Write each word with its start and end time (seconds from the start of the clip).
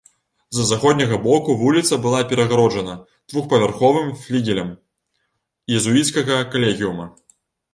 З 0.59 0.63
заходняга 0.69 1.17
боку 1.25 1.55
вуліца 1.59 1.99
была 2.05 2.21
перагароджана 2.31 2.95
двухпавярховым 3.33 4.09
флігелем 4.23 4.73
езуіцкага 5.81 6.41
калегіума. 6.57 7.07